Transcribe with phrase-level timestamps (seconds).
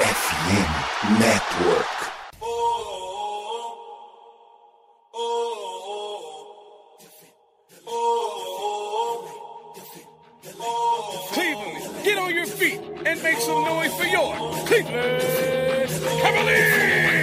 [0.00, 1.86] FM Network.
[11.32, 14.34] Cleveland, get on your feet and make some noise for your
[14.66, 15.22] Cleveland
[16.22, 17.20] Cavaliers!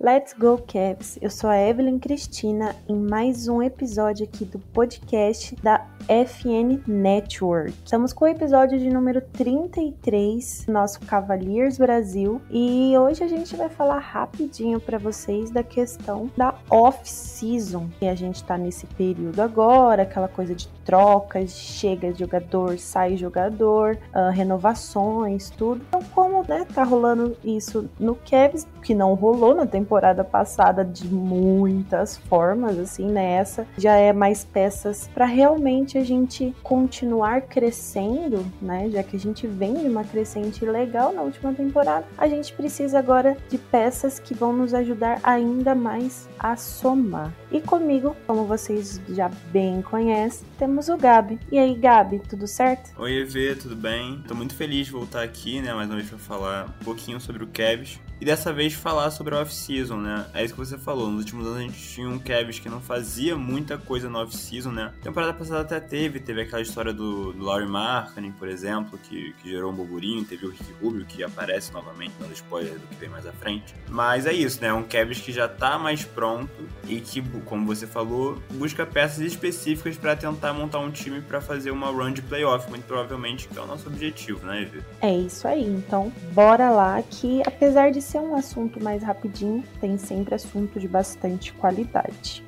[0.00, 1.16] Let's go Cavs!
[1.22, 7.72] Eu sou a Evelyn Cristina em mais um episódio aqui do podcast da FN Network.
[7.82, 13.70] Estamos com o episódio de número 33, nosso Cavaliers Brasil, e hoje a gente vai
[13.70, 17.88] falar rapidinho para vocês da questão da off-season.
[17.98, 23.96] E a gente tá nesse período agora, aquela coisa de trocas, chega jogador, sai jogador,
[24.14, 25.80] uh, renovações, tudo.
[25.88, 31.06] Então, como né, tá rolando isso no Cavs, que não rolou na temporada passada de
[31.06, 33.68] muitas formas, assim, nessa, né?
[33.78, 38.90] já é mais peças para realmente a gente continuar crescendo, né?
[38.90, 42.98] Já que a gente vem de uma crescente legal na última temporada, a gente precisa
[42.98, 47.32] agora de peças que vão nos ajudar ainda mais a somar.
[47.52, 51.38] E comigo, como vocês já bem conhecem, temos o Gabi.
[51.50, 52.92] E aí, Gabi, tudo certo?
[53.00, 54.22] Oi, EV, tudo bem?
[54.26, 55.72] Tô muito feliz de voltar aqui, né?
[55.72, 58.00] Mais uma vez pra falar um pouquinho sobre o Cavs.
[58.22, 60.26] E dessa vez falar sobre a off-season, né?
[60.32, 61.10] É isso que você falou.
[61.10, 64.70] Nos últimos anos a gente tinha um Cavs que não fazia muita coisa na off-season,
[64.70, 64.92] né?
[65.02, 69.50] Temporada passada até teve, teve aquela história do, do Laurie Markkinen, por exemplo, que, que
[69.50, 70.24] gerou um burburinho.
[70.24, 73.74] Teve o Rick Rubio, que aparece novamente, dando spoiler do que vem mais à frente.
[73.90, 74.72] Mas é isso, né?
[74.72, 76.48] Um Cavs que já tá mais pronto
[76.86, 81.72] e que, como você falou, busca peças específicas para tentar montar um time para fazer
[81.72, 84.84] uma run de playoff, muito provavelmente, que é o nosso objetivo, né, Evie?
[85.00, 85.64] É isso aí.
[85.64, 90.86] Então, bora lá que apesar de ser um assunto mais rapidinho, tem sempre assunto de
[90.86, 92.44] bastante qualidade.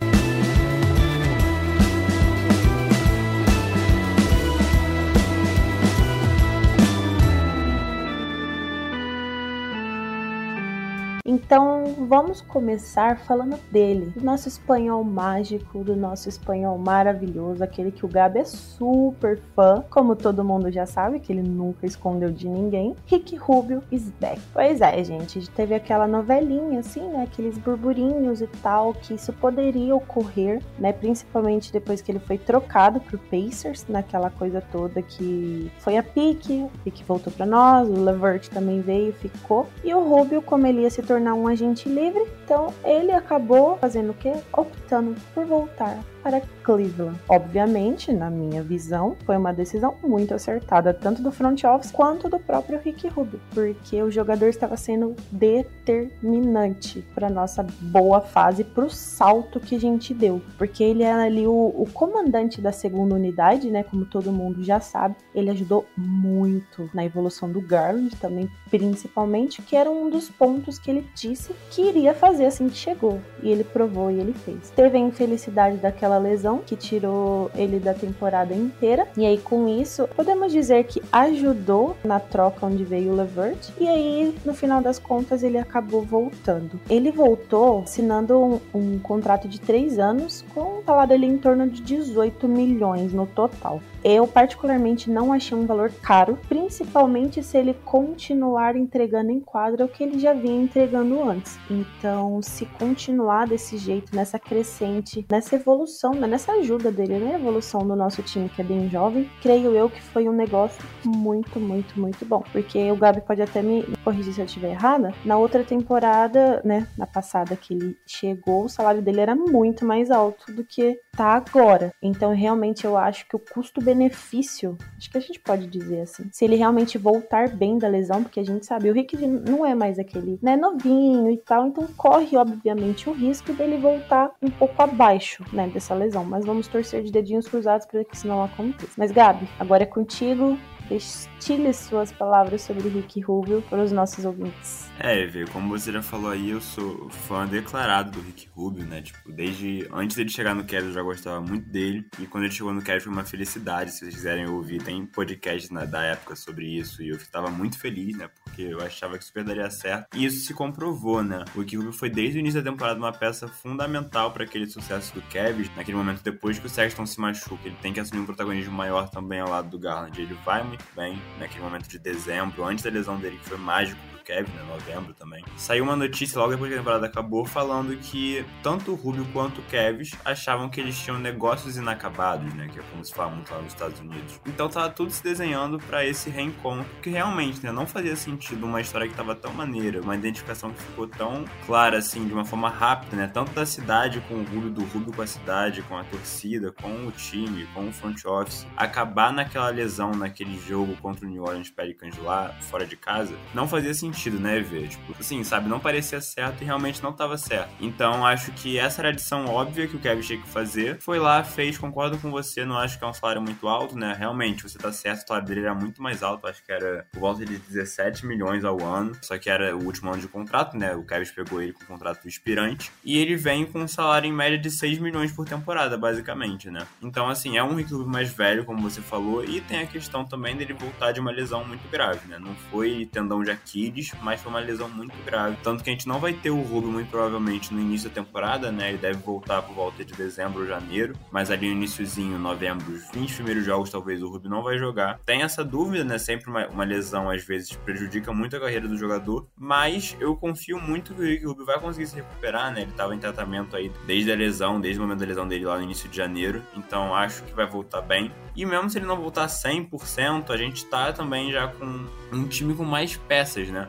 [11.34, 18.06] Então vamos começar falando dele, do nosso espanhol mágico, do nosso espanhol maravilhoso, aquele que
[18.06, 22.48] o Gabi é super fã, como todo mundo já sabe, que ele nunca escondeu de
[22.48, 22.94] ninguém.
[23.06, 24.40] Rick Rubio is back.
[24.52, 29.96] Pois é, gente, teve aquela novelinha assim, né, aqueles burburinhos e tal, que isso poderia
[29.96, 35.96] ocorrer, né, principalmente depois que ele foi trocado pro Pacers, naquela coisa toda que foi
[35.96, 40.40] a pique, o pique voltou para nós, o Levert também veio, ficou, e o Rubio,
[40.40, 44.35] como ele ia se tornar um agente livre, então ele acabou fazendo o quê?
[44.52, 47.20] Optando por voltar para Cleveland.
[47.29, 52.39] Obviamente, na minha visão, foi uma decisão muito acertada, tanto do front office quanto do
[52.39, 58.90] próprio Rick Rubio, porque o jogador estava sendo determinante para nossa boa fase, para o
[58.90, 63.70] salto que a gente deu, porque ele era ali o, o comandante da segunda unidade,
[63.70, 63.83] né?
[63.83, 69.77] Como todo mundo já sabe, ele ajudou muito na evolução do Garland, também principalmente, que
[69.77, 73.62] era um dos pontos que ele disse que iria fazer assim que chegou, e ele
[73.62, 74.70] provou e ele fez.
[74.70, 79.07] Teve a infelicidade daquela aquela lesão que tirou ele da temporada inteira.
[79.17, 83.70] E aí, com isso, podemos dizer que ajudou na troca onde veio o Levert.
[83.80, 86.80] E aí, no final das contas, ele acabou voltando.
[86.89, 91.69] Ele voltou assinando um, um contrato de três anos com um salário ali em torno
[91.69, 93.80] de 18 milhões no total.
[94.05, 99.89] Eu, particularmente, não achei um valor caro, principalmente se ele continuar entregando em quadra o
[99.89, 101.58] que ele já vinha entregando antes.
[101.70, 107.87] Então, se continuar desse jeito, nessa crescente, nessa evolução, né, nessa ajuda dele né, evolução
[107.87, 111.98] do nosso time, que é bem jovem, creio eu que foi um negócio muito, muito,
[111.98, 112.42] muito bom.
[112.53, 115.13] Porque o Gabi pode até me corrigir se eu estiver errada.
[115.25, 120.11] Na outra temporada, né, na passada que ele chegou, o salário dele era muito mais
[120.11, 121.92] alto do que tá agora.
[122.03, 126.29] Então, realmente, eu acho que o custo benefício, acho que a gente pode dizer assim,
[126.33, 129.75] se ele realmente voltar bem da lesão, porque a gente sabe, o Rick não é
[129.75, 134.82] mais aquele, né, novinho e tal, então corre, obviamente, o risco dele voltar um pouco
[134.82, 138.93] abaixo, né, dessa lesão, mas vamos torcer de dedinhos cruzados para que isso não aconteça.
[138.96, 140.58] Mas Gabi, agora é contigo,
[140.88, 144.88] destile suas palavras sobre Rick Rubio para os nossos ouvintes.
[145.00, 149.02] É, Eve, como você já falou aí, eu sou fã declarado do Rick Rubio, né?
[149.02, 152.06] Tipo, desde antes dele chegar no Cavs eu já gostava muito dele.
[152.20, 153.91] E quando ele chegou no Cavs foi uma felicidade.
[153.91, 157.02] Se vocês quiserem ouvir, tem podcast né, da época sobre isso.
[157.02, 158.31] E eu estava muito feliz, né?
[158.44, 160.17] Porque eu achava que super daria certo.
[160.17, 161.44] E isso se comprovou, né?
[161.56, 165.12] O Rick Rubio foi desde o início da temporada uma peça fundamental para aquele sucesso
[165.12, 165.69] do Cavs.
[165.76, 169.11] Naquele momento, depois que o Sexton se machuca, ele tem que assumir um protagonismo maior
[169.11, 170.20] também ao lado do Garland.
[170.20, 174.13] Ele vai muito bem naquele momento de dezembro, antes da lesão dele, que foi mágico
[174.25, 175.44] Kevin, né, novembro também.
[175.56, 179.61] Saiu uma notícia logo depois que a temporada acabou falando que tanto o Rubio quanto
[179.61, 183.53] o Kevin achavam que eles tinham negócios inacabados, né, que é como se fala muito
[183.53, 184.41] lá nos Estados Unidos.
[184.47, 188.81] Então tava tudo se desenhando para esse reencontro, que realmente, né, não fazia sentido uma
[188.81, 192.69] história que tava tão maneira, uma identificação que ficou tão clara assim, de uma forma
[192.69, 196.05] rápida, né, tanto da cidade com o Rubio, do Rubio com a cidade, com a
[196.05, 201.29] torcida, com o time, com o front office, acabar naquela lesão naquele jogo contra o
[201.29, 205.69] New Orleans Pelicans lá, fora de casa, não fazia sentido, né, ver, tipo, assim, sabe,
[205.69, 207.70] não parecia certo e realmente não tava certo.
[207.81, 210.99] Então, acho que essa era a adição óbvia que o Kevin tinha que fazer.
[211.00, 214.14] Foi lá, fez, concordo com você, não acho que é um salário muito alto, né,
[214.19, 217.20] realmente, você tá certo, o salário dele era muito mais alto, acho que era por
[217.20, 220.94] volta de 17 milhões ao ano, só que era o último ano de contrato, né,
[220.94, 224.32] o Kevin pegou ele com um contrato expirante, e ele vem com um salário em
[224.32, 226.87] média de 6 milhões por temporada, basicamente, né.
[227.02, 230.56] Então, assim, é um Rick mais velho, como você falou, e tem a questão também
[230.56, 232.38] dele voltar de uma lesão muito grave, né?
[232.38, 235.56] Não foi tendão de Aquiles, mas foi uma lesão muito grave.
[235.62, 238.71] Tanto que a gente não vai ter o Rubio muito provavelmente no início da temporada,
[238.71, 238.91] né?
[238.91, 243.11] Ele deve voltar por volta de dezembro ou janeiro, mas ali no iníciozinho, novembro, os
[243.12, 245.19] 20 primeiros jogos talvez o Rubio não vai jogar.
[245.25, 246.19] Tem essa dúvida, né?
[246.19, 250.81] Sempre uma, uma lesão às vezes prejudica muito a carreira do jogador, mas eu confio
[250.81, 252.83] muito que o Rubio vai conseguir se recuperar, né?
[252.83, 255.77] Ele estava em tratamento aí desde a lesão, desde o momento da lesão dele lá
[255.77, 258.33] no início de janeiro, então acho que vai voltar bem.
[258.57, 262.75] E mesmo se ele não voltar 100%, a gente tá também já com um time
[262.75, 263.89] com mais peças, né?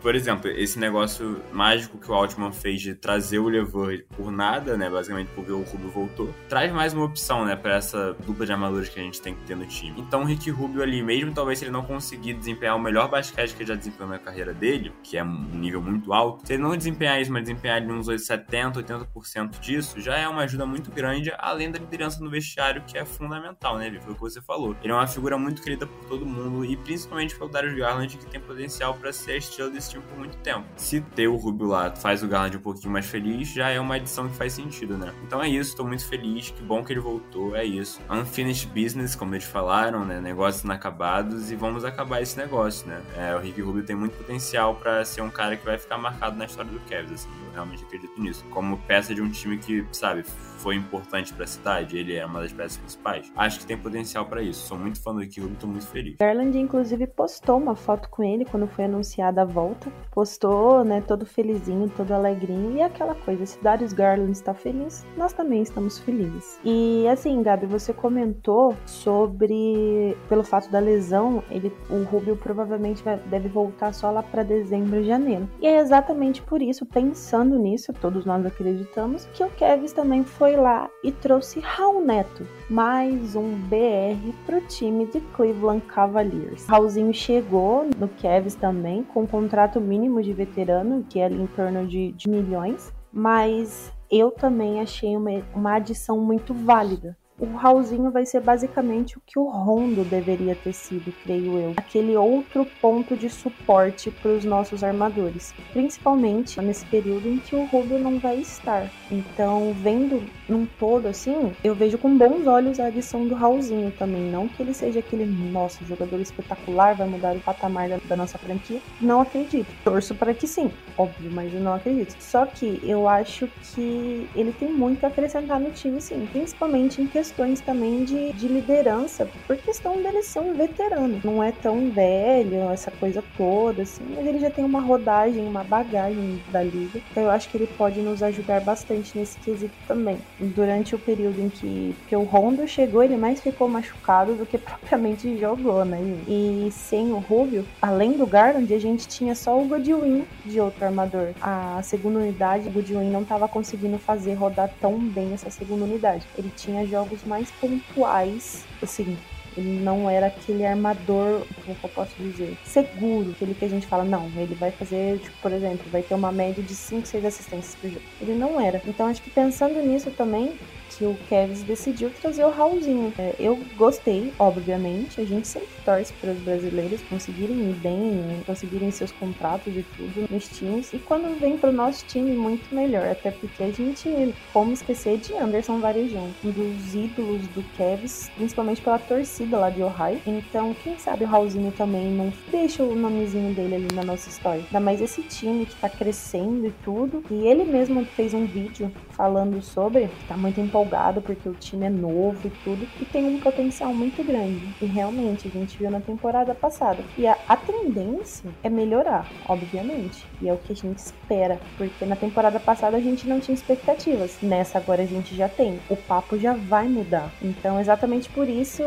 [0.00, 4.76] Por exemplo, esse negócio mágico que o Altman fez de trazer o Levert por nada,
[4.76, 4.88] né?
[4.88, 7.56] Basicamente porque o Rubio voltou, traz mais uma opção, né?
[7.56, 10.00] Pra essa dupla de amadores que a gente tem que ter no time.
[10.00, 13.54] Então o Rick Rubio ali, mesmo talvez se ele não conseguir desempenhar o melhor basquete
[13.54, 16.62] que ele já desempenhou na carreira dele, que é um nível muito alto, se ele
[16.62, 20.90] não desempenhar isso, mas desempenhar ali uns 70, 80% disso, já é uma ajuda muito
[20.90, 23.98] grande, além da liderança no vestiário, que é fundamental, né?
[24.00, 24.76] Foi o que você falou.
[24.82, 28.26] Ele é uma figura muito querida por todo mundo e principalmente pelo Darius Garland, que
[28.26, 30.64] tem potencial para ser a estrela desse time por muito tempo.
[30.76, 33.96] Se ter o Rubio lá faz o Garland um pouquinho mais feliz, já é uma
[33.96, 35.12] adição que faz sentido, né?
[35.22, 38.00] Então é isso, tô muito feliz, que bom que ele voltou, é isso.
[38.10, 40.20] Unfinished business, como eles falaram, né?
[40.20, 43.02] Negócios inacabados e vamos acabar esse negócio, né?
[43.16, 46.36] É, o Rick Rubio tem muito potencial para ser um cara que vai ficar marcado
[46.36, 48.44] na história do Cavs, assim, realmente acredito nisso.
[48.50, 50.22] Como peça de um time que, sabe,
[50.58, 53.32] foi importante para a cidade, ele é uma das peças principais.
[53.36, 54.66] Acho que tem potencial para isso.
[54.66, 56.16] Sou muito fã do Rubio, tô muito feliz.
[56.16, 59.90] Garland, inclusive, postou uma foto com ele quando foi anunciada a volta.
[60.10, 62.76] Postou, né, todo felizinho, todo alegrinho.
[62.76, 66.58] E aquela coisa, se Darius Garland está feliz, nós também estamos felizes.
[66.64, 73.16] E assim, Gabi, você comentou sobre, pelo fato da lesão, ele, o Rubio provavelmente vai,
[73.16, 75.48] deve voltar só lá para dezembro, janeiro.
[75.60, 80.56] E é exatamente por isso, pensando nisso, todos nós acreditamos, que o Kevin também foi
[80.56, 86.66] lá e trouxe Raul Neto, mais um BR pro time de Cleveland Cavaliers.
[86.66, 91.46] Raulzinho chegou no Cavs também com um contrato mínimo de veterano, que é ali em
[91.46, 98.10] torno de, de milhões, mas eu também achei uma, uma adição muito válida o Raulzinho
[98.10, 101.74] vai ser basicamente o que o Rondo deveria ter sido, creio eu.
[101.76, 105.54] Aquele outro ponto de suporte para os nossos armadores.
[105.72, 108.90] Principalmente nesse período em que o Rubio não vai estar.
[109.10, 114.22] Então, vendo num todo assim, eu vejo com bons olhos a adição do Raulzinho também.
[114.22, 118.36] Não que ele seja aquele, nosso jogador espetacular, vai mudar o patamar da, da nossa
[118.36, 118.80] franquia.
[119.00, 119.68] Não acredito.
[119.84, 122.16] Torço para que sim, óbvio, mas eu não acredito.
[122.20, 126.26] Só que eu acho que ele tem muito a acrescentar no time, sim.
[126.32, 131.20] Principalmente em questão questões também de, de liderança, por questão dele ser um veterano.
[131.22, 135.62] Não é tão velho, essa coisa toda, assim, mas ele já tem uma rodagem, uma
[135.62, 137.00] bagagem da liga.
[137.10, 140.18] Então eu acho que ele pode nos ajudar bastante nesse quesito também.
[140.40, 144.56] Durante o período em que, que o Rondo chegou, ele mais ficou machucado do que
[144.58, 145.98] propriamente jogou, né?
[146.26, 150.84] E sem o Rubio, além do Garland, a gente tinha só o Godwin de outro
[150.84, 151.28] armador.
[151.42, 156.26] A segunda unidade, o Godwin não estava conseguindo fazer rodar tão bem essa segunda unidade.
[156.36, 159.16] Ele tinha jogos mais pontuais, assim,
[159.56, 164.04] ele não era aquele armador, como eu posso dizer, seguro, aquele que a gente fala,
[164.04, 167.74] não, ele vai fazer, tipo, por exemplo, vai ter uma média de 5, 6 assistências
[167.74, 168.04] por jogo.
[168.20, 168.80] Ele não era.
[168.86, 170.56] Então acho que pensando nisso também,
[170.88, 173.12] que o Kevs decidiu trazer o Raulzinho.
[173.18, 175.20] É, eu gostei, obviamente.
[175.20, 180.26] A gente sempre torce para os brasileiros conseguirem ir bem, conseguirem seus contratos e tudo
[180.30, 180.92] nos times.
[180.92, 183.06] E quando vem para o nosso time, muito melhor.
[183.08, 188.80] Até porque a gente, como esquecer de Anderson Varejão, um dos ídolos do Kevs, principalmente
[188.80, 190.20] pela torcida lá de Ohio.
[190.26, 194.62] Então, quem sabe o Raulzinho também não deixa o nomezinho dele ali na nossa história.
[194.64, 197.22] Ainda mais esse time que tá crescendo e tudo.
[197.30, 201.86] E ele mesmo fez um vídeo falando sobre, tá muito importante empolgado porque o time
[201.86, 204.74] é novo e tudo, e tem um potencial muito grande.
[204.80, 207.02] E realmente, a gente viu na temporada passada.
[207.16, 210.24] E a, a tendência é melhorar, obviamente.
[210.40, 213.54] E é o que a gente espera, porque na temporada passada a gente não tinha
[213.54, 214.38] expectativas.
[214.42, 215.80] Nessa agora a gente já tem.
[215.88, 217.30] O papo já vai mudar.
[217.42, 218.82] Então, exatamente por isso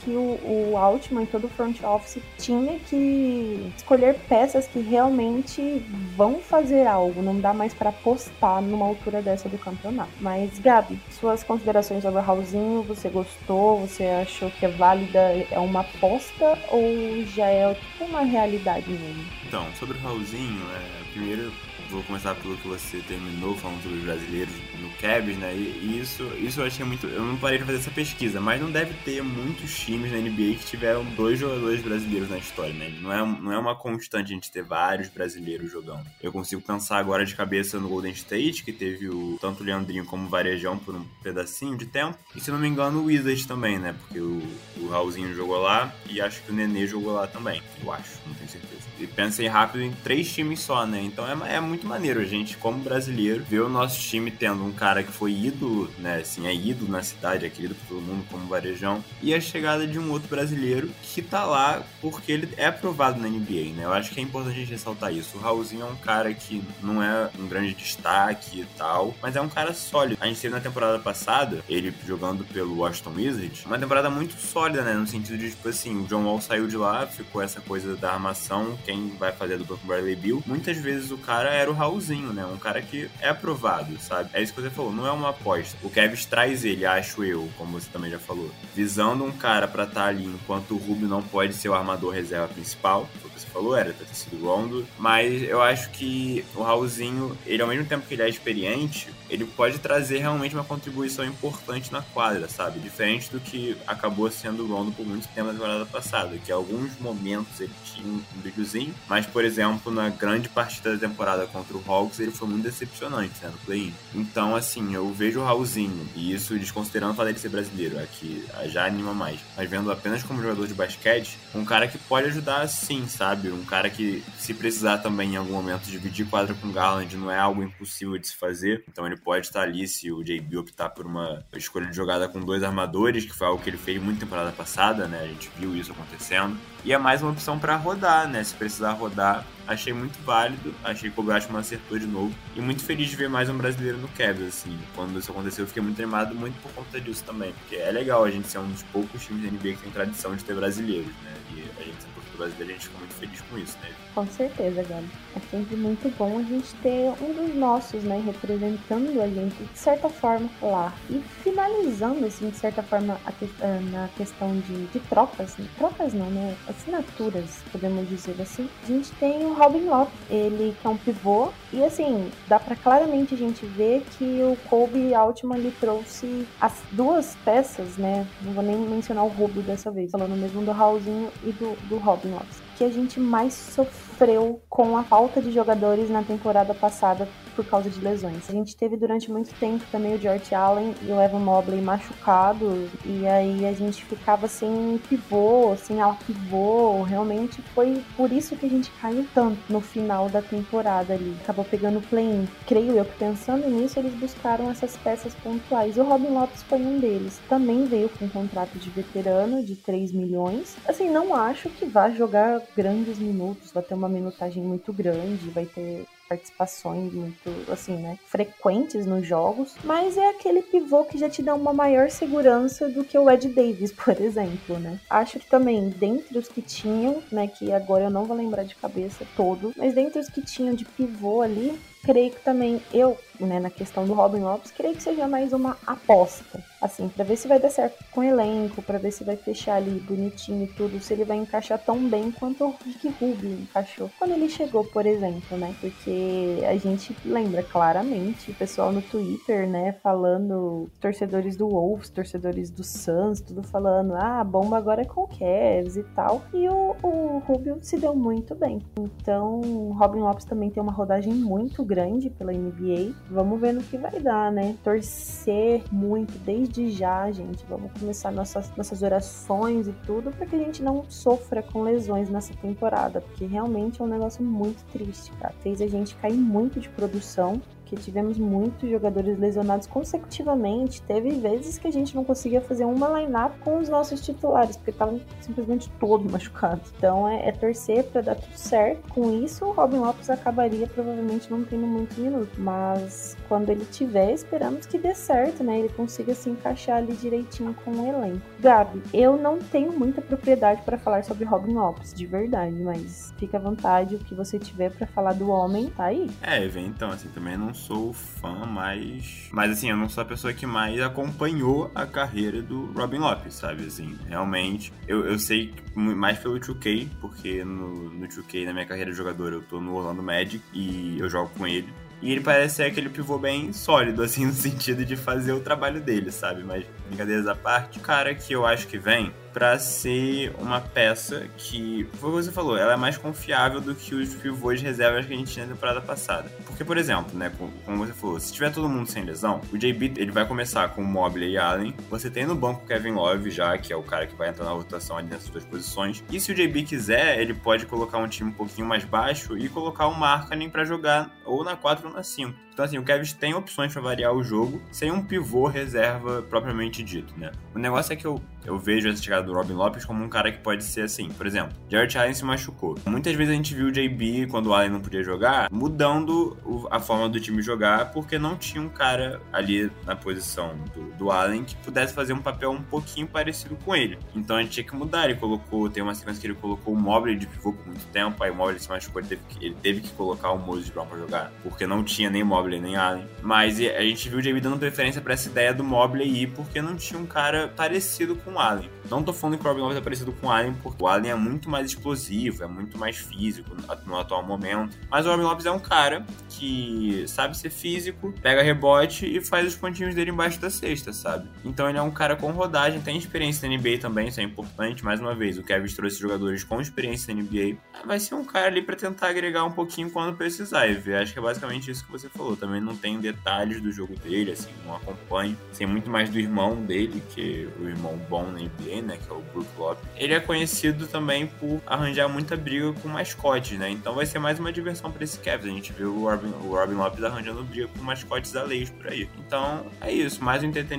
[0.00, 0.38] que o,
[0.72, 5.84] o Altman e todo o front office tinha que escolher peças que realmente
[6.16, 7.22] vão fazer algo.
[7.22, 10.10] Não dá mais para apostar numa altura dessa do campeonato.
[10.20, 13.80] Mas, Gabi, suas considerações sobre o Raulzinho, você gostou?
[13.80, 15.18] Você achou que é válida?
[15.50, 19.24] É uma aposta ou já é tipo uma realidade mesmo?
[19.46, 21.52] Então, sobre o Raulzinho, é, primeiro
[21.90, 25.54] vou começar pelo que você terminou falando sobre os brasileiros no Cavs, né?
[25.54, 27.06] E isso, isso eu achei muito.
[27.06, 30.58] Eu não parei de fazer essa pesquisa, mas não deve ter muitos times na NBA
[30.58, 32.92] que tiveram dois jogadores brasileiros na história, né?
[33.00, 36.06] Não é, não é uma constante a gente ter vários brasileiros jogando.
[36.20, 40.04] Eu consigo pensar agora de cabeça no Golden State, que teve o, tanto o Leandrinho
[40.04, 42.18] como o Varejão por um pedacinho de tempo.
[42.34, 43.94] E se não me engano, o Wizards também, né?
[44.00, 44.42] Porque o,
[44.78, 47.62] o Raulzinho jogou lá e acho que o Nenê jogou lá também.
[47.82, 48.82] Eu acho, não tenho certeza.
[48.98, 51.02] E pensei rápido em três times só, né?
[51.02, 54.72] Então é, é muito maneiro a gente, como brasileiro, ver o nosso time tendo um
[54.72, 56.20] cara que foi ídolo, né?
[56.20, 59.04] Assim, é ídolo na cidade, é querido por todo mundo como Varejão.
[59.20, 63.28] E a chegada de um outro brasileiro que tá lá porque ele é aprovado na
[63.28, 63.84] NBA, né?
[63.84, 65.36] Eu acho que é importante a gente ressaltar isso.
[65.36, 69.40] O Raulzinho é um cara que não é um grande destaque e tal, mas é
[69.40, 70.16] um cara sólido.
[70.18, 74.82] A gente teve na temporada passada, ele jogando pelo Washington Wizards, uma temporada muito sólida,
[74.82, 74.94] né?
[74.94, 78.12] No sentido de, tipo assim, o John Wall saiu de lá, ficou essa coisa da
[78.12, 80.42] armação, quem vai fazer a dupla com o Bradley Bill.
[80.46, 82.44] Muitas vezes o cara era o Raulzinho, né?
[82.46, 84.30] Um cara que é aprovado, sabe?
[84.32, 85.76] É isso que você falou, não é uma aposta.
[85.82, 89.84] O Kevin traz ele, acho eu, como você também já falou, visando um cara para
[89.84, 93.08] estar tá ali enquanto o Rubio não pode ser o armador reserva principal.
[93.20, 94.86] Foi o que você falou, era ter sido Rondo.
[94.98, 99.44] Mas eu acho que o Raulzinho, ele ao mesmo tempo que ele é experiente, ele
[99.44, 102.78] pode trazer realmente uma contribuição importante na quadra, sabe?
[102.78, 106.98] Diferente do que acabou sendo o Rondo por muito tempo na temporada passada, que alguns
[107.00, 111.82] momentos ele tinha um brilhozinho, mas, por exemplo, na grande partida da temporada contra o
[111.86, 113.94] Hawks, ele foi muito decepcionante, né, no play-in.
[114.14, 118.44] Então, assim, eu vejo o Raulzinho, e isso desconsiderando o fato dele ser brasileiro, aqui
[118.66, 122.68] já anima mais, mas vendo apenas como jogador de basquete, um cara que pode ajudar
[122.68, 123.50] sim, sabe?
[123.50, 127.30] Um cara que, se precisar também em algum momento dividir quadra com o Garland, não
[127.30, 130.90] é algo impossível de se fazer, então ele pode estar ali se o JB optar
[130.90, 134.20] por uma escolha de jogada com dois armadores, que foi algo que ele fez muito
[134.20, 135.20] temporada passada, né?
[135.22, 136.56] A gente viu isso acontecendo.
[136.84, 138.44] E é mais uma opção para rodar, né?
[138.44, 140.74] Se precisar rodar, achei muito válido.
[140.84, 142.34] Achei que o Gatman acertou de novo.
[142.54, 144.78] E muito feliz de ver mais um brasileiro no Cavs, assim.
[144.94, 147.52] Quando isso aconteceu, eu fiquei muito animado, muito por conta disso também.
[147.52, 150.36] Porque é legal a gente ser um dos poucos times da NBA que tem tradição
[150.36, 151.34] de ter brasileiros, né?
[151.50, 153.90] E a gente sempre do brasileiro, a gente fica muito feliz com isso, né?
[154.16, 155.10] Com certeza, Gabi.
[155.36, 159.78] É sempre muito bom a gente ter um dos nossos, né, representando a gente de
[159.78, 160.94] certa forma lá.
[161.10, 165.66] E finalizando, assim, de certa forma, que, ah, na questão de, de trocas, né?
[165.76, 166.56] trocas não, né?
[166.66, 168.70] Assinaturas, podemos dizer assim.
[168.84, 172.74] A gente tem o Robin Lopes, ele que é um pivô, e assim, dá para
[172.74, 178.26] claramente a gente ver que o Kobe Altman lhe trouxe as duas peças, né?
[178.40, 181.98] Não vou nem mencionar o Rubio dessa vez, falando mesmo do Raulzinho e do, do
[181.98, 187.28] Robin Lopes que a gente mais sofreu com a falta de jogadores na temporada passada
[187.56, 188.48] por causa de lesões.
[188.48, 192.90] A gente teve durante muito tempo também o George Allen e o Evan Mobley machucados,
[193.04, 197.02] e aí a gente ficava sem pivô, sem ala pivô.
[197.02, 201.34] Realmente foi por isso que a gente caiu tanto no final da temporada ali.
[201.42, 202.46] Acabou pegando o play-in.
[202.66, 205.96] Creio eu que pensando nisso, eles buscaram essas peças pontuais.
[205.96, 207.40] E o Robin Lopes foi um deles.
[207.48, 210.76] Também veio com um contrato de veterano de 3 milhões.
[210.86, 215.66] Assim, não acho que vá jogar grandes minutos, vai ter uma minutagem muito grande, vai
[215.66, 221.42] ter participações muito, assim, né, frequentes nos jogos, mas é aquele pivô que já te
[221.42, 225.00] dá uma maior segurança do que o Ed Davis, por exemplo, né.
[225.08, 228.74] Acho que também, dentre os que tinham, né, que agora eu não vou lembrar de
[228.74, 233.60] cabeça todo, mas dentre os que tinham de pivô ali, creio que também eu, né,
[233.60, 237.48] na questão do Robin Lopes, creio que seja mais uma aposta, assim, para ver se
[237.48, 241.00] vai dar certo com o elenco, para ver se vai fechar ali bonitinho e tudo,
[241.00, 245.06] se ele vai encaixar tão bem quanto o Rick Rubio encaixou quando ele chegou, por
[245.06, 245.74] exemplo, né?
[245.80, 252.70] Porque a gente lembra claramente o pessoal no Twitter, né, falando torcedores do Wolves, torcedores
[252.70, 256.42] do Suns, tudo falando, ah, a bomba agora é com o Cavs e tal.
[256.52, 258.82] E o, o Rubio se deu muito bem.
[258.98, 259.60] Então,
[259.92, 263.14] Robin Lopes também tem uma rodagem muito grande pela NBA.
[263.30, 264.76] Vamos ver no que vai dar, né?
[264.84, 267.64] Torcer muito desde já, gente.
[267.68, 272.30] Vamos começar nossas, nossas orações e tudo para que a gente não sofra com lesões
[272.30, 275.54] nessa temporada, porque realmente é um negócio muito triste, cara.
[275.60, 281.00] Fez a gente cair muito de produção porque tivemos muitos jogadores lesionados consecutivamente.
[281.02, 284.90] Teve vezes que a gente não conseguia fazer uma line-up com os nossos titulares, porque
[284.90, 286.92] estavam simplesmente todos machucados.
[286.98, 289.08] Então é, é torcer para dar tudo certo.
[289.14, 294.32] Com isso, o Robin Lopes acabaria provavelmente não tendo muito minuto, mas quando ele tiver,
[294.32, 295.78] esperamos que dê certo, né?
[295.78, 298.40] Ele consiga se encaixar ali direitinho com o elenco.
[298.58, 303.58] Gabi, eu não tenho muita propriedade para falar sobre Robin Lopes, de verdade, mas fica
[303.58, 306.28] à vontade, o que você tiver para falar do homem, tá aí.
[306.42, 309.48] É, então, assim, também não sou fã, mas.
[309.52, 313.54] Mas, assim, eu não sou a pessoa que mais acompanhou a carreira do Robin Lopes,
[313.54, 313.86] sabe?
[313.86, 314.92] Assim, realmente.
[315.06, 319.52] Eu, eu sei mais pelo 2K, porque no, no 2K, na minha carreira de jogador,
[319.52, 321.92] eu tô no Orlando Magic e eu jogo com ele.
[322.22, 326.00] E ele parece ser aquele pivô bem sólido, assim, no sentido de fazer o trabalho
[326.00, 326.64] dele, sabe?
[326.64, 331.48] Mas, brincadeiras à parte, o cara que eu acho que vem para ser uma peça
[331.56, 335.32] que, o que você falou, ela é mais confiável do que os pivôs reservas que
[335.32, 336.52] a gente tinha na temporada passada.
[336.66, 337.50] Porque, por exemplo, né,
[337.86, 341.02] como você falou, se tiver todo mundo sem lesão, o JB ele vai começar com
[341.02, 341.94] Mobley e Allen.
[342.10, 344.66] Você tem no banco o Kevin Love já, que é o cara que vai entrar
[344.66, 346.22] na rotação ali nessas duas posições.
[346.30, 349.70] E se o JB quiser, ele pode colocar um time um pouquinho mais baixo e
[349.70, 352.66] colocar o Markkanen para jogar ou na 4 ou na 5.
[352.76, 357.02] Então, assim, o Kevin tem opções para variar o jogo sem um pivô reserva propriamente
[357.02, 357.50] dito, né?
[357.74, 360.50] O negócio é que eu, eu vejo essa chegada do Robin Lopes como um cara
[360.50, 361.28] que pode ser assim.
[361.30, 362.96] Por exemplo, Jared Allen se machucou.
[363.06, 366.56] Muitas vezes a gente viu o JB, quando o Allen não podia jogar, mudando
[366.90, 371.30] a forma do time jogar, porque não tinha um cara ali na posição do, do
[371.30, 374.18] Allen que pudesse fazer um papel um pouquinho parecido com ele.
[374.34, 375.24] Então a gente tinha que mudar.
[375.24, 378.42] Ele colocou, tem uma sequência que ele colocou o Mobley de pivô por muito tempo,
[378.42, 381.06] aí o Mobley se machucou, ele teve que, ele teve que colocar o Moses Brown
[381.06, 383.26] pra jogar, porque não tinha nem Mobley nem Allen.
[383.42, 386.80] Mas a gente viu o JB dando preferência para essa ideia do Mobley ir porque
[386.80, 388.90] não tinha um cara parecido com o Allen.
[389.10, 391.30] Não tô falando que o Robin Lopes é parecido com o Allen, porque o Allen
[391.30, 394.96] é muito mais explosivo, é muito mais físico no atual momento.
[395.10, 399.66] Mas o Robin Lopes é um cara que sabe ser físico, pega rebote e faz
[399.66, 401.48] os pontinhos dele embaixo da cesta, sabe?
[401.64, 405.04] Então ele é um cara com rodagem, tem experiência na NBA também, isso é importante.
[405.04, 407.76] Mais uma vez, o Kevin trouxe jogadores com experiência na NBA.
[408.04, 410.86] Vai ser um cara ali para tentar agregar um pouquinho quando precisar.
[410.86, 412.56] E acho que é basicamente isso que você falou.
[412.56, 415.56] Também não tenho detalhes do jogo dele, assim, não acompanho.
[415.72, 419.18] Sei muito mais do irmão dele, que é o irmão bom na NBA, né?
[419.24, 420.04] Que é o Brook Lopes.
[420.16, 423.90] Ele é conhecido também por arranjar muita briga com mascotes, né?
[423.90, 425.66] Então vai ser mais uma diversão para esse Cavs.
[425.66, 429.28] A gente viu o Robin, o Robin Lopes arranjando briga com mascotes alheios por aí.
[429.46, 430.95] Então é isso, mais um entretenimento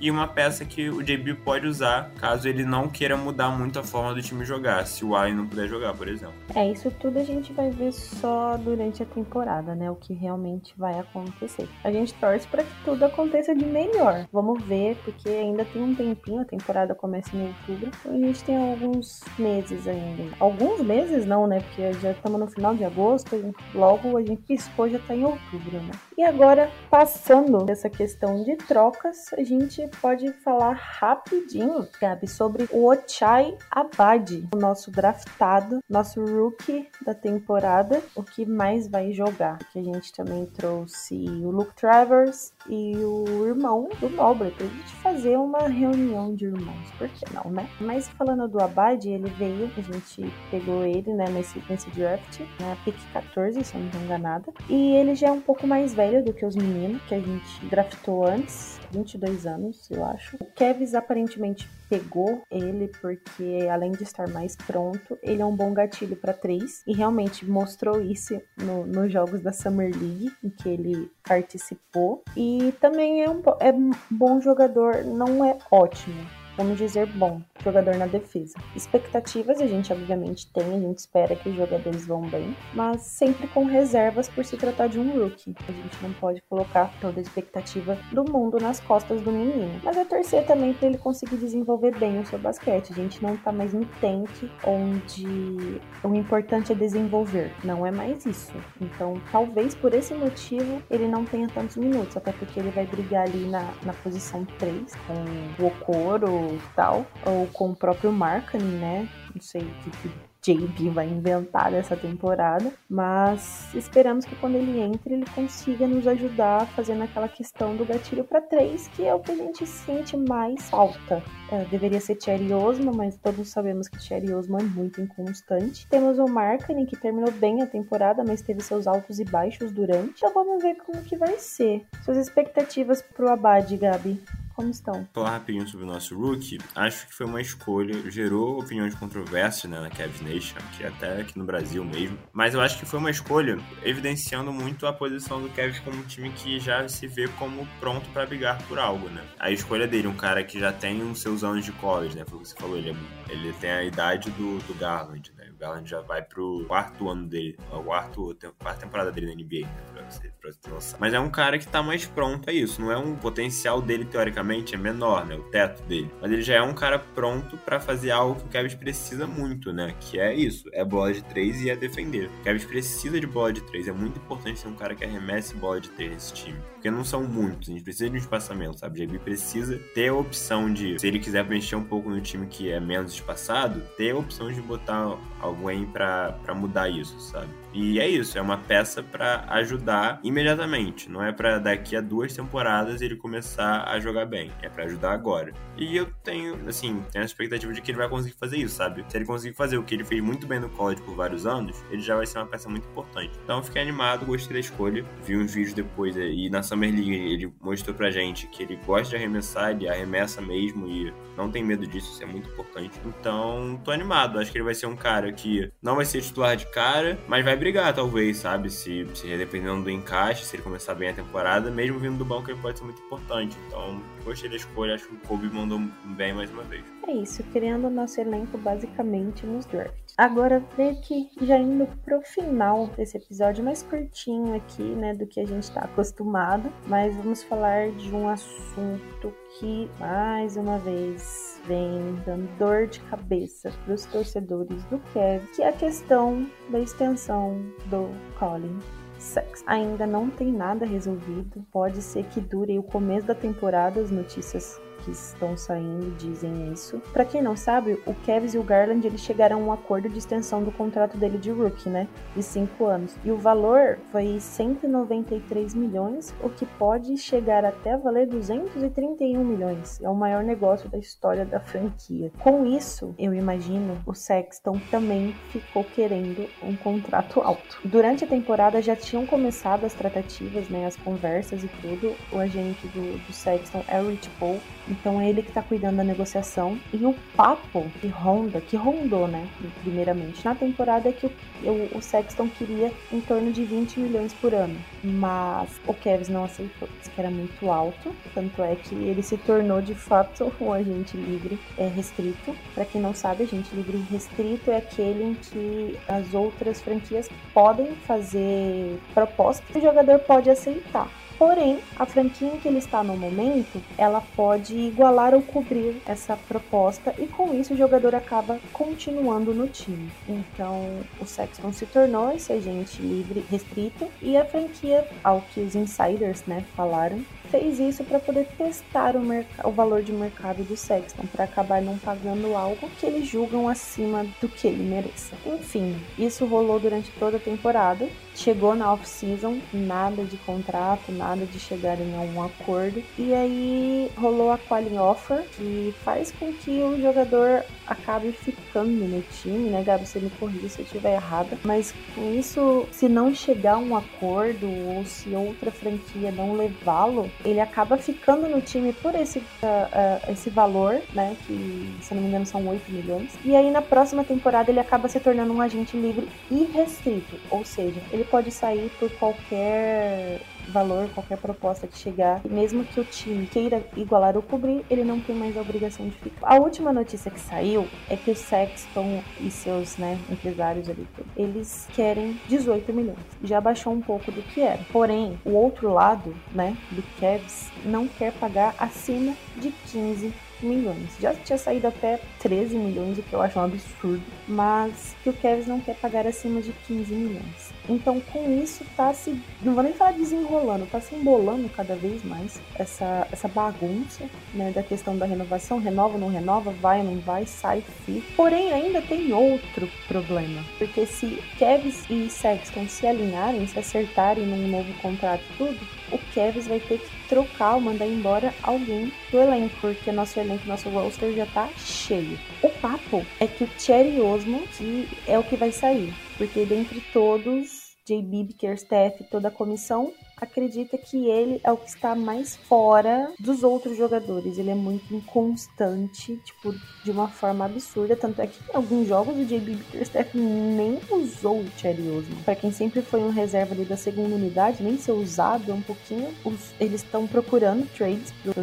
[0.00, 3.82] e uma peça que o JB pode usar caso ele não queira mudar muito a
[3.82, 6.34] forma do time jogar, se o Allen não puder jogar, por exemplo.
[6.54, 9.90] É, isso tudo a gente vai ver só durante a temporada, né?
[9.90, 11.68] O que realmente vai acontecer.
[11.84, 14.26] A gente torce para que tudo aconteça de melhor.
[14.32, 18.44] Vamos ver, porque ainda tem um tempinho, a temporada começa em outubro, então a gente
[18.44, 20.34] tem alguns meses ainda.
[20.40, 21.60] Alguns meses não, né?
[21.60, 25.78] Porque já estamos no final de agosto, logo a gente piscou, já tá em outubro,
[25.80, 25.92] né?
[26.16, 32.88] E agora, passando dessa questão de trocas, a gente pode falar rapidinho, Gabi, sobre o
[32.88, 39.58] Ochai Abadi, o nosso draftado, nosso rookie da temporada, o que mais vai jogar.
[39.72, 44.94] Que a gente também trouxe o Luke Travers e o irmão do Nobre pra gente
[44.96, 47.68] fazer uma reunião de irmãos, por que não, né?
[47.80, 52.74] Mas falando do Abad, ele veio, a gente pegou ele, né, nesse, nesse draft, na
[52.84, 56.24] pick 14, se eu não tô enganada, e ele já é um pouco mais velho
[56.24, 60.36] do que os meninos que a gente draftou antes, 22 anos, eu acho.
[60.40, 65.72] O Kevs aparentemente pegou ele porque, além de estar mais pronto, ele é um bom
[65.72, 70.68] gatilho para três e realmente mostrou isso no, nos jogos da Summer League em que
[70.68, 72.22] ele participou.
[72.36, 77.94] E também é um, é um bom jogador, não é ótimo, vamos dizer, bom jogador
[77.96, 78.58] na defesa.
[78.74, 83.46] Expectativas a gente obviamente tem, a gente espera que os jogadores vão bem, mas sempre
[83.46, 85.54] com reservas por se tratar de um rookie.
[85.68, 89.80] A gente não pode colocar toda a expectativa do mundo nas costas do menino.
[89.84, 92.92] Mas é torcer também para ele conseguir desenvolver bem o seu basquete.
[92.92, 98.26] A gente não tá mais no tanque onde o importante é desenvolver, não é mais
[98.26, 98.52] isso.
[98.80, 103.28] Então, talvez por esse motivo ele não tenha tantos minutos, até porque ele vai brigar
[103.28, 109.08] ali na, na posição 3 com o Okoro tal, ou com o próprio Markkanen, né?
[109.34, 114.80] Não sei o que, que JB vai inventar dessa temporada, mas esperamos que quando ele
[114.80, 119.20] entre ele consiga nos ajudar fazendo aquela questão do gatilho para três, que é o
[119.20, 121.22] que a gente sente mais falta.
[121.50, 125.86] É, deveria ser Thierry Osmo, mas todos sabemos que Thierry Osmo é muito inconstante.
[125.88, 130.18] Temos o Markkanen, que terminou bem a temporada, mas teve seus altos e baixos durante.
[130.18, 131.84] Então vamos ver como que vai ser.
[132.04, 134.22] Suas expectativas pro Abad, Gabi?
[134.58, 135.08] Como estão?
[135.14, 139.78] Falar rapidinho sobre o nosso rookie, acho que foi uma escolha, gerou opiniões controversas né,
[139.78, 143.10] na Cavs Nation, que até aqui no Brasil mesmo, mas eu acho que foi uma
[143.10, 147.68] escolha evidenciando muito a posição do Cavs como um time que já se vê como
[147.78, 149.24] pronto para brigar por algo, né?
[149.38, 152.24] A escolha dele, um cara que já tem os seus anos de college, né?
[152.26, 155.37] Foi o que você falou, ele, é, ele tem a idade do, do Garland, né?
[155.58, 159.82] Garland já vai pro quarto ano dele, a quarto, quarta temporada dele na NBA, né?
[159.92, 160.96] Pra você, pra você.
[160.98, 164.04] Mas é um cara que tá mais pronto a isso, não é um potencial dele,
[164.04, 165.36] teoricamente, é menor, né?
[165.36, 166.10] O teto dele.
[166.20, 169.72] Mas ele já é um cara pronto para fazer algo que o Cavs precisa muito,
[169.72, 169.94] né?
[170.00, 172.30] Que é isso, é bola de três e é defender.
[172.40, 175.54] O Cavs precisa de bola de três, é muito importante ser um cara que arremesse
[175.54, 176.58] bola de três nesse time.
[176.74, 179.02] Porque não são muitos, a gente precisa de um espaçamento, sabe?
[179.02, 182.46] O JB precisa ter a opção de, se ele quiser mexer um pouco no time
[182.46, 187.48] que é menos espaçado, ter a opção de botar alguém para mudar isso, sabe?
[187.72, 192.34] E é isso, é uma peça para ajudar imediatamente, não é para daqui a duas
[192.34, 195.52] temporadas ele começar a jogar bem, é para ajudar agora.
[195.76, 199.04] E eu tenho, assim, tenho a expectativa de que ele vai conseguir fazer isso, sabe?
[199.08, 201.82] Se ele conseguir fazer o que ele fez muito bem no college por vários anos,
[201.90, 203.38] ele já vai ser uma peça muito importante.
[203.44, 207.52] Então fiquei animado, gostei da escolha, vi uns vídeos depois e na Summer League ele
[207.60, 211.86] mostrou pra gente que ele gosta de arremessar, ele arremessa mesmo e não tem medo
[211.86, 212.98] disso, isso é muito importante.
[213.04, 216.56] Então, tô animado, acho que ele vai ser um cara que não vai ser titular
[216.56, 218.70] de cara, mas vai brigar, talvez, sabe?
[218.70, 222.50] Se, se dependendo do encaixe, se ele começar bem a temporada, mesmo vindo do banco,
[222.50, 223.56] ele pode ser muito importante.
[223.66, 225.80] Então, gostei da escolha, acho que o Kobe mandou
[226.16, 226.84] bem mais uma vez.
[227.06, 230.07] É isso, criando o nosso elenco basicamente nos drafts.
[230.18, 235.38] Agora, meio que já indo pro final desse episódio mais curtinho aqui, né, do que
[235.38, 242.16] a gente tá acostumado, mas vamos falar de um assunto que, mais uma vez, vem
[242.26, 247.56] dando dor de cabeça para os torcedores do Kev, que é a questão da extensão
[247.86, 248.08] do
[248.40, 248.76] Colin
[249.20, 249.62] Sex.
[249.68, 251.64] Ainda não tem nada resolvido.
[251.70, 257.00] Pode ser que dure o começo da temporada, as notícias que estão saindo dizem isso.
[257.12, 260.18] Para quem não sabe, o Kevs e o Garland eles chegaram a um acordo de
[260.18, 262.06] extensão do contrato dele de rookie, né?
[262.36, 263.16] De 5 anos.
[263.24, 270.00] E o valor foi 193 milhões, o que pode chegar até valer 231 milhões.
[270.02, 272.30] É o maior negócio da história da franquia.
[272.42, 277.78] Com isso, eu imagino, o Sexton também ficou querendo um contrato alto.
[277.84, 280.86] Durante a temporada já tinham começado as tratativas, né?
[280.86, 282.14] As conversas e tudo.
[282.32, 284.60] O agente do, do Sexton é o Rich Paul
[285.00, 286.78] então é ele que tá cuidando da negociação.
[286.92, 289.48] E o papo que ronda, que rondou, né,
[289.82, 291.30] primeiramente, na temporada é que o,
[291.64, 294.78] o, o Sexton queria em torno de 20 milhões por ano.
[295.02, 298.14] Mas o Kevs não aceitou, disse que era muito alto.
[298.34, 302.54] Tanto é que ele se tornou de fato um agente livre é, restrito.
[302.74, 307.94] Para quem não sabe, agente livre restrito é aquele em que as outras franquias podem
[308.06, 311.08] fazer propostas que o jogador pode aceitar.
[311.38, 316.36] Porém, a franquia em que ele está no momento, ela pode igualar ou cobrir essa
[316.36, 320.10] proposta e com isso o jogador acaba continuando no time.
[320.28, 325.76] Então, o Sexton se tornou esse agente livre restrito e a franquia, ao que os
[325.76, 329.22] insiders, né, falaram, fez isso para poder testar o,
[329.64, 334.26] o, valor de mercado do Sexton, para acabar não pagando algo que eles julgam acima
[334.40, 335.36] do que ele mereça.
[335.46, 338.08] Enfim, isso rolou durante toda a temporada.
[338.34, 343.02] Chegou na off-season, nada de contrato, nada de chegar em algum acordo.
[343.18, 349.22] E aí rolou a qualifying offer, que faz com que o jogador acabe ficando no
[349.42, 350.06] time, né, Gabi?
[350.06, 351.58] Você me corrija se eu estiver errada.
[351.64, 357.30] Mas com isso, se não chegar a um acordo ou se outra franquia não levá-lo,
[357.44, 361.36] ele acaba ficando no time por esse, uh, uh, esse valor, né?
[361.46, 363.32] Que, se não me engano, são 8 milhões.
[363.44, 367.36] E aí, na próxima temporada, ele acaba se tornando um agente livre irrestrito.
[367.50, 373.04] Ou seja, ele pode sair por qualquer valor, qualquer proposta que chegar, mesmo que o
[373.04, 376.46] time queira igualar ou cobrir, ele não tem mais a obrigação de ficar.
[376.46, 381.88] A última notícia que saiu é que o Sexton e seus né, empresários ali, eles
[381.94, 383.18] querem 18 milhões.
[383.42, 384.80] Já baixou um pouco do que era.
[384.92, 391.10] Porém, o outro lado, né, do Cavs, não quer pagar acima de 15 milhões.
[391.20, 395.32] Já tinha saído até 13 milhões, o que eu acho um absurdo, mas que o
[395.32, 397.72] Kevs não quer pagar acima de 15 milhões.
[397.88, 399.40] Então, com isso, tá se.
[399.62, 404.70] Não vou nem falar desenrolando, tá se embolando cada vez mais essa, essa bagunça, né?
[404.72, 408.26] Da questão da renovação: renova, não renova, vai, não vai, sai, fica.
[408.36, 410.62] Porém, ainda tem outro problema.
[410.76, 415.78] Porque se Kevs e Sexton se alinharem, se acertarem num novo contrato tudo,
[416.12, 420.68] o Kevs vai ter que trocar ou mandar embora alguém do elenco, porque nosso elenco,
[420.68, 422.38] nosso roster já tá cheio.
[422.62, 427.00] O papo é que o Cherry Osmo que é o que vai sair, porque dentre
[427.12, 433.32] todos JB, Bickerstaff, toda a comissão, acredita que ele é o que está mais fora
[433.38, 434.58] dos outros jogadores.
[434.58, 436.74] Ele é muito inconstante, tipo,
[437.04, 438.16] de uma forma absurda.
[438.16, 442.42] Tanto é que em alguns jogos o JB Bickerstaff nem usou o Cherry Osman.
[442.44, 445.82] Pra quem sempre foi um reserva ali da segunda unidade, nem ser usado é um
[445.82, 446.32] pouquinho.
[446.44, 448.54] Os, eles estão procurando trades pro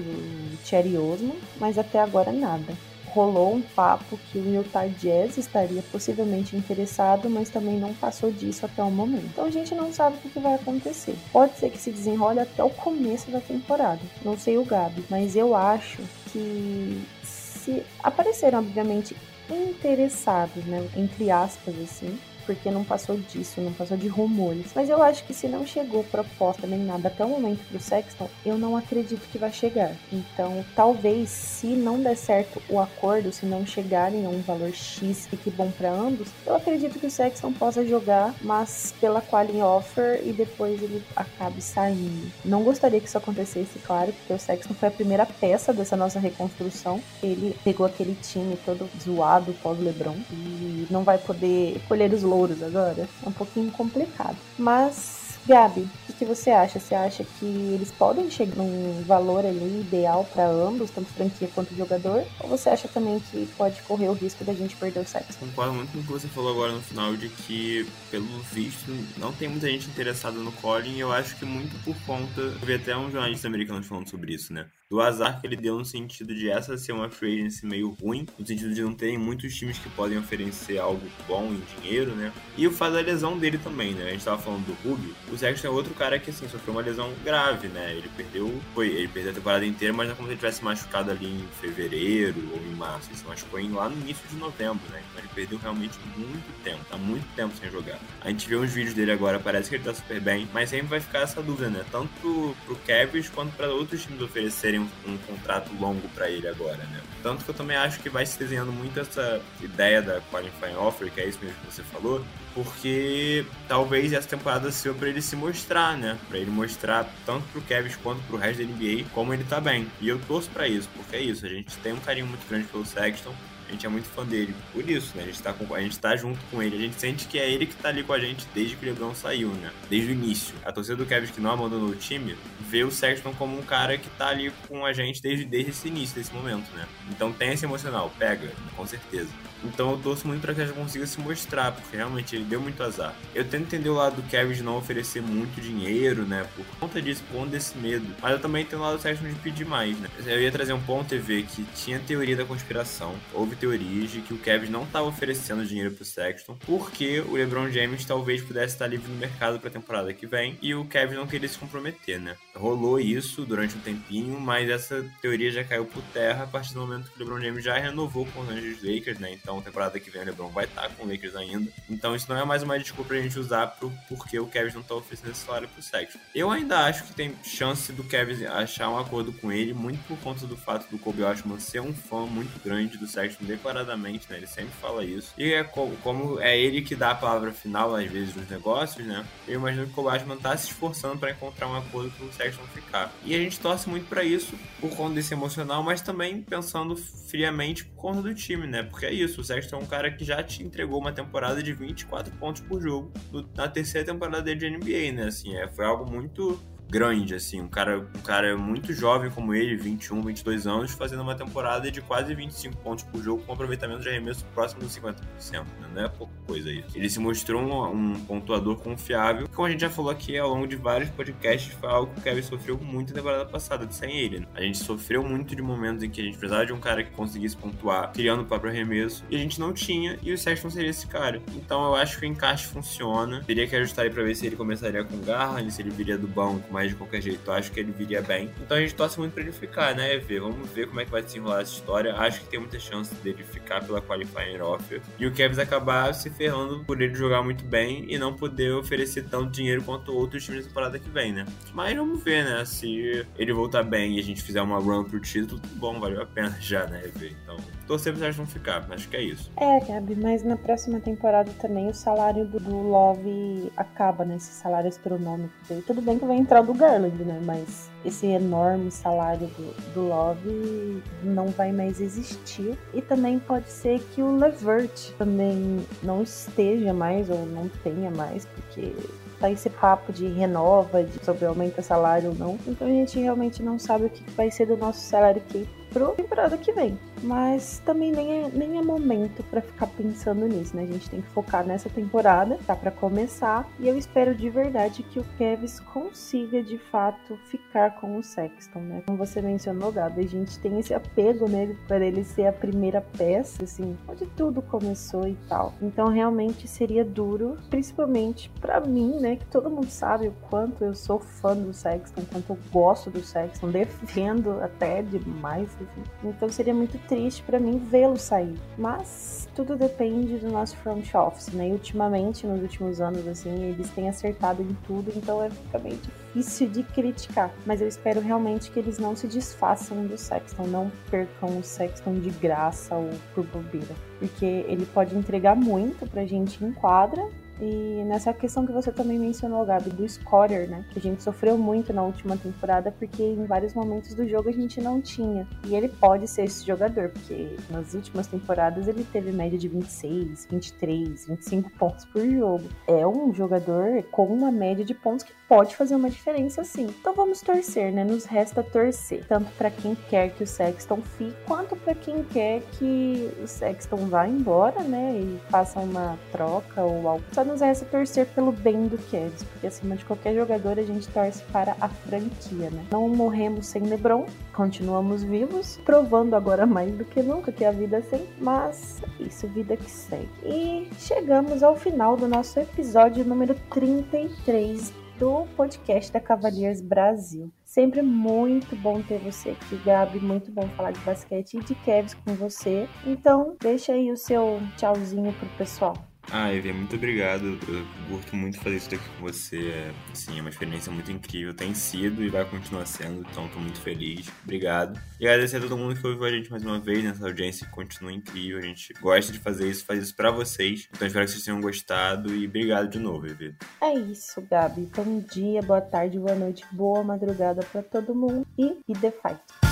[0.63, 2.75] Cherry Osman, mas até agora nada
[3.15, 8.65] rolou um papo que o Utah Jazz estaria possivelmente interessado, mas também não passou disso
[8.65, 9.25] até o momento.
[9.31, 11.15] Então a gente não sabe o que vai acontecer.
[11.31, 14.01] Pode ser que se desenrole até o começo da temporada.
[14.23, 16.01] Não sei o Gabi, mas eu acho
[16.31, 19.15] que se apareceram, obviamente,
[19.49, 20.85] interessados, né?
[20.97, 24.71] Entre aspas, assim, porque não passou disso, não passou de rumores.
[24.75, 28.29] Mas eu acho que se não chegou proposta nem nada até o momento pro Sexton,
[28.45, 29.91] eu não acredito que vai chegar.
[30.11, 35.27] Então, talvez se não der certo o acordo, se não chegarem a um valor X
[35.35, 40.21] que bom para ambos, eu acredito que o Sexton possa jogar, mas pela quality offer
[40.25, 42.31] e depois ele acabe saindo.
[42.43, 46.19] Não gostaria que isso acontecesse, claro, porque o Sexton foi a primeira peça dessa nossa
[46.19, 47.01] reconstrução.
[47.21, 53.07] Ele pegou aquele time todo zoado pós-LeBron e não vai poder colher os louros agora.
[53.23, 54.37] É um pouquinho complicado.
[54.57, 56.79] Mas Gabi, o que você acha?
[56.79, 61.75] Você acha que eles podem chegar num valor ali ideal para ambos, tanto franquia quanto
[61.75, 62.25] jogador?
[62.39, 65.37] Ou você acha também que pode correr o risco da gente perder o sexo?
[65.37, 69.31] Concordo muito com o que você falou agora no final, de que, pelo visto, não
[69.31, 70.95] tem muita gente interessada no Colin.
[70.95, 72.41] E eu acho que muito por conta.
[72.41, 74.65] Eu vi até um jornalista americano falando sobre isso, né?
[74.95, 78.25] Do azar que ele deu no sentido de essa ser uma free agency meio ruim,
[78.39, 82.31] no sentido de não terem muitos times que podem oferecer algo bom em dinheiro, né?
[82.55, 84.07] E o fato da lesão dele também, né?
[84.07, 85.13] A gente tava falando do Rubio.
[85.29, 87.91] O Sexton é outro cara que, assim, sofreu uma lesão grave, né?
[87.91, 90.63] Ele perdeu, foi, ele perdeu a temporada inteira, mas não é como se ele tivesse
[90.63, 93.09] machucado ali em fevereiro ou em março.
[93.09, 95.03] Ele se machucou em, lá no início de novembro, né?
[95.09, 97.99] Então ele perdeu realmente muito tempo, tá muito tempo sem jogar.
[98.21, 100.87] A gente vê uns vídeos dele agora, parece que ele tá super bem, mas sempre
[100.87, 101.83] vai ficar essa dúvida, né?
[101.91, 106.77] Tanto pro, pro Cavs quanto para outros times oferecerem um, contrato longo para ele agora,
[106.77, 107.01] né?
[107.21, 111.11] Tanto que eu também acho que vai se desenhando muito essa ideia da qualifying offer,
[111.11, 115.35] que é isso mesmo que você falou, porque talvez essa temporada seja para ele se
[115.35, 116.17] mostrar, né?
[116.27, 119.87] Para ele mostrar tanto pro Kevin quanto pro resto da NBA como ele tá bem.
[119.99, 122.67] E eu torço para isso, porque é isso, a gente tem um carinho muito grande
[122.67, 123.33] pelo Sexton,
[123.75, 125.23] gente é muito fã dele por isso, né?
[125.23, 126.75] A gente, tá com, a gente tá junto com ele.
[126.75, 128.89] A gente sente que é ele que tá ali com a gente desde que o
[128.89, 129.71] LeBron saiu, né?
[129.89, 130.55] Desde o início.
[130.63, 133.97] A torcida do Kevin que não abandonou o time vê o Sexton como um cara
[133.97, 136.87] que tá ali com a gente desde, desde esse início, desse momento, né?
[137.09, 139.29] Então tem esse emocional, pega, com certeza.
[139.67, 142.81] Então eu torço muito para que gente consiga se mostrar, porque realmente ele deu muito
[142.81, 143.15] azar.
[143.33, 146.45] Eu tento entender o lado do Kevin de não oferecer muito dinheiro, né?
[146.55, 148.05] Por conta disso, por conta desse medo.
[148.21, 150.09] Mas eu também tenho o lado do Sexton de pedir mais, né?
[150.25, 153.15] Eu ia trazer um ponto TV que tinha teoria da conspiração.
[153.33, 157.69] Houve teorias de que o Kevin não estava oferecendo dinheiro pro Sexton, porque o LeBron
[157.69, 161.27] James talvez pudesse estar livre no mercado pra temporada que vem e o Kevin não
[161.27, 162.35] queria se comprometer, né?
[162.55, 166.81] Rolou isso durante um tempinho, mas essa teoria já caiu por terra a partir do
[166.81, 169.33] momento que o LeBron James já renovou com os Angeles Lakers, né?
[169.33, 171.71] Então, temporada que vem o LeBron vai estar com o Lakers ainda.
[171.89, 174.83] Então, isso não é mais uma desculpa pra gente usar pro porque o Kevin não
[174.83, 176.19] tá oferecendo esse salário pro Sexton.
[176.33, 180.17] Eu ainda acho que tem chance do Kevin achar um acordo com ele, muito por
[180.19, 184.37] conta do fato do Kobe Osman ser um fã muito grande do Sexton declaradamente, né?
[184.37, 185.33] Ele sempre fala isso.
[185.37, 189.05] E é como, como é ele que dá a palavra final, às vezes, nos negócios,
[189.05, 189.25] né?
[189.47, 192.33] Eu imagino que o Kobe Osman tá se esforçando para encontrar um acordo com o
[192.33, 193.11] Sexton ficar.
[193.23, 197.85] E a gente torce muito para isso, por conta desse emocional, mas também pensando friamente
[197.85, 198.83] por conta do time, né?
[198.83, 201.73] Porque é isso, o Sexton é um cara que já te entregou uma temporada de
[201.73, 203.11] 24 pontos por jogo
[203.55, 205.27] na terceira temporada dele de NBA, né?
[205.27, 209.75] Assim, é, foi algo muito grande, assim, um cara, um cara muito jovem como ele,
[209.75, 214.09] 21, 22 anos, fazendo uma temporada de quase 25 pontos por jogo com aproveitamento de
[214.09, 215.15] arremesso próximo dos 50%,
[215.51, 215.65] né?
[215.93, 216.95] não é pouca coisa isso.
[216.95, 220.67] Ele se mostrou um, um, pontuador confiável, como a gente já falou aqui ao longo
[220.67, 224.39] de vários podcasts, foi algo que o Kevin sofreu muito na temporada passada, sem ele.
[224.39, 224.45] Né?
[224.53, 227.11] A gente sofreu muito de momentos em que a gente precisava de um cara que
[227.11, 230.89] conseguisse pontuar, criando o próprio arremesso, e a gente não tinha, e o Sexton seria
[230.89, 231.41] esse cara.
[231.55, 234.55] Então eu acho que o encaixe funciona, teria que ajustar aí pra ver se ele
[234.55, 237.49] começaria com Garland, se ele viria do banco mais de qualquer jeito.
[237.49, 238.51] Acho que ele viria bem.
[238.61, 240.17] Então a gente torce muito pra ele ficar, né?
[240.17, 240.41] Ver.
[240.41, 242.13] Vamos ver como é que vai desenrolar essa história.
[242.15, 245.01] Acho que tem muita chance dele ficar pela qualifying offer.
[245.17, 249.23] E o Kevs acabar se ferrando por ele jogar muito bem e não poder oferecer
[249.23, 251.45] tanto dinheiro quanto outros times da temporada que vem, né?
[251.73, 252.65] Mas vamos ver, né?
[252.65, 256.25] Se ele voltar bem e a gente fizer uma run pro título, bom, valeu a
[256.25, 257.03] pena já, né?
[257.15, 257.35] Ver.
[257.43, 257.57] Então,
[257.87, 258.85] torcer pra eles não ficar.
[258.89, 259.51] Acho que é isso.
[259.55, 264.35] É, Gabi, mas na próxima temporada também o salário do Love acaba, né?
[264.35, 265.83] Esse salário astronômico dele.
[265.85, 267.41] Tudo bem que vai entrar do Garland né?
[267.43, 272.77] Mas esse enorme salário do, do Love não vai mais existir.
[272.93, 278.45] E também pode ser que o Levert também não esteja mais ou não tenha mais,
[278.45, 278.93] porque
[279.39, 282.59] tá esse papo de renova, de sobre aumenta salário ou não.
[282.67, 286.09] Então a gente realmente não sabe o que vai ser do nosso salário aqui pro
[286.09, 286.97] temporada que vem.
[287.23, 290.83] Mas também nem é, nem é momento para ficar pensando nisso, né?
[290.83, 295.03] A gente tem que focar nessa temporada, tá para começar, e eu espero de verdade
[295.03, 299.03] que o Kevs consiga de fato ficar com o Sexton, né?
[299.05, 303.01] Como você mencionou, Gabi, a gente tem esse apego nele para ele ser a primeira
[303.01, 305.73] peça, assim, onde tudo começou e tal.
[305.81, 309.35] Então realmente seria duro, principalmente para mim, né?
[309.37, 313.21] Que todo mundo sabe o quanto eu sou fã do Sexton, quanto eu gosto do
[313.21, 316.03] Sexton, defendo até demais, assim.
[316.23, 318.55] Então seria muito triste para mim vê-lo sair.
[318.77, 321.69] Mas tudo depende do nosso front office, né?
[321.69, 326.69] E ultimamente, nos últimos anos, assim, eles têm acertado em tudo, então é meio difícil
[326.69, 327.51] de criticar.
[327.65, 332.15] Mas eu espero realmente que eles não se desfaçam do Sexton, não percam o Sexton
[332.15, 333.95] de graça ou por bobeira.
[334.19, 337.27] Porque ele pode entregar muito pra gente em quadra,
[337.61, 340.83] e nessa questão que você também mencionou, Gabi, do scorer, né?
[340.91, 344.51] Que a gente sofreu muito na última temporada porque em vários momentos do jogo a
[344.51, 345.47] gente não tinha.
[345.65, 350.47] E ele pode ser esse jogador, porque nas últimas temporadas ele teve média de 26,
[350.49, 352.65] 23, 25 pontos por jogo.
[352.87, 356.87] É um jogador com uma média de pontos que pode fazer uma diferença sim.
[356.99, 358.03] Então vamos torcer, né?
[358.03, 362.61] Nos resta torcer, tanto para quem quer que o Sexton fique, quanto para quem quer
[362.73, 365.17] que o Sexton vá embora, né?
[365.17, 367.23] E faça uma troca ou algo.
[367.31, 371.07] Só nos resta torcer pelo bem do Cavs, porque acima de qualquer jogador a gente
[371.09, 372.85] torce para a franquia, né?
[372.91, 377.97] Não morremos sem LeBron, continuamos vivos, provando agora mais do que nunca que a vida
[377.97, 380.29] é sem, mas isso, vida que segue.
[380.43, 387.51] E chegamos ao final do nosso episódio número 33 do podcast da Cavaliers Brasil.
[387.63, 390.19] Sempre muito bom ter você aqui, Gabi.
[390.19, 392.87] Muito bom falar de basquete e de Kevs com você.
[393.05, 395.95] Então, deixa aí o seu tchauzinho pro pessoal.
[396.31, 397.57] Ah, Evie, muito obrigado.
[397.67, 399.69] Eu curto muito fazer isso aqui com você.
[399.69, 401.53] É, assim, é uma experiência muito incrível.
[401.53, 404.27] Tem sido e vai continuar sendo, então tô muito feliz.
[404.43, 404.99] Obrigado.
[405.19, 407.71] E agradecer a todo mundo que ouviu a gente mais uma vez nessa audiência que
[407.71, 408.57] continua incrível.
[408.57, 410.89] A gente gosta de fazer isso, faz isso pra vocês.
[410.91, 413.55] Então espero que vocês tenham gostado e obrigado de novo, Evie.
[413.81, 414.89] É isso, Gabi.
[414.95, 419.64] Bom dia, boa tarde, boa noite, boa madrugada para todo mundo e, e The Fight.